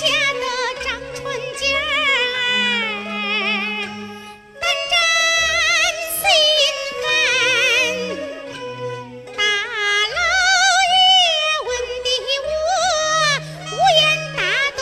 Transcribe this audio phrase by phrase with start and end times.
[0.00, 0.44] 吓得
[0.82, 1.20] 张春
[1.58, 1.62] 景
[4.58, 4.92] 胆战
[6.16, 6.22] 心
[7.02, 7.04] 烦
[9.36, 9.38] 大
[10.16, 10.18] 老
[10.94, 10.98] 爷
[11.66, 11.68] 问
[12.04, 12.08] 的
[12.48, 12.50] 我
[13.70, 14.00] 无言
[14.36, 14.40] 答
[14.78, 14.80] 对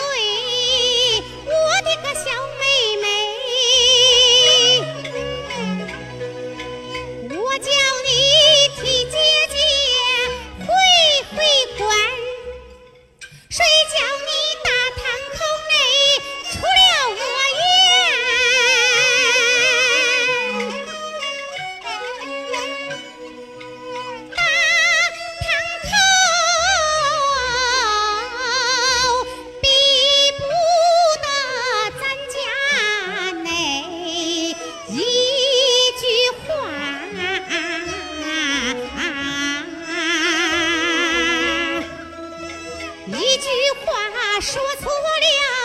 [1.47, 2.25] 我的个小
[2.61, 2.63] 妹
[3.03, 3.05] 妹
[7.35, 7.69] 我叫
[8.07, 8.09] 你
[8.77, 9.17] 替姐
[9.51, 9.55] 姐
[10.65, 10.67] 回
[11.35, 11.37] 回
[11.77, 11.87] 关
[13.51, 13.57] 谁
[13.93, 13.97] 叫
[43.39, 43.49] 一句
[43.87, 45.58] 话说错了，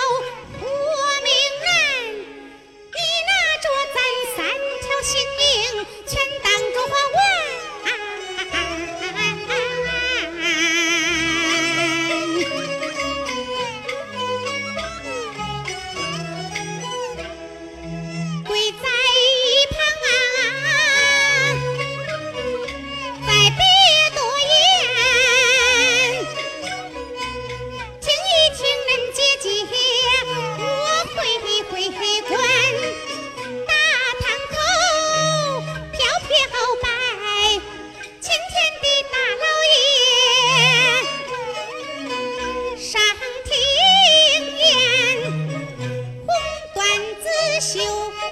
[47.74, 47.80] 绣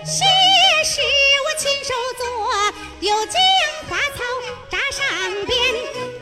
[0.05, 0.23] 写
[0.85, 2.23] 是我亲手做，
[2.99, 3.41] 又将
[3.89, 4.21] 花草
[4.69, 5.03] 扎上
[5.47, 5.59] 边，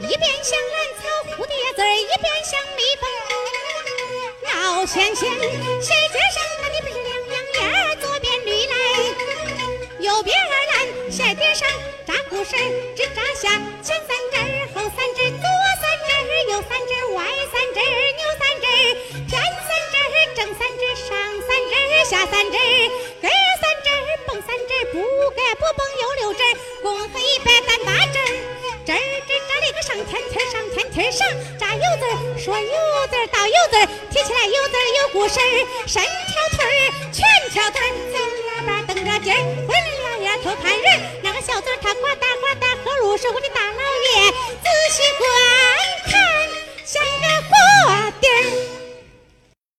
[0.09, 1.03] 一边像兰草
[1.35, 3.03] 蝴蝶字儿，一边像蜜蜂
[4.45, 5.29] 闹仙仙。
[5.29, 8.73] 谁街上那里不是两样眼儿，左边绿来，
[9.99, 11.67] 右边儿蓝，鞋底上
[12.07, 12.63] 扎故事儿，
[12.95, 13.49] 只扎下
[13.83, 15.43] 前三针儿，后三针儿，左
[15.81, 18.95] 三针儿，右三针儿，歪三针儿，扭三针儿，
[19.27, 21.09] 偏三针儿，正三针儿，上
[21.43, 22.55] 三针儿，下三针
[26.29, 28.25] 蹦又六针儿，共一百单八针儿，
[28.85, 32.73] 针儿针扎了个上天梯，上天梯上扎油子，说油
[33.09, 33.77] 子倒油子，
[34.11, 36.09] 提起来油子有故事儿，伸条
[36.51, 39.69] 腿儿，全条腿儿，走两边蹬着尖儿，混
[40.03, 44.31] 两眼偷看人儿，那个小嘴儿他呱嗒呱嗒，喝露是我的大老爷，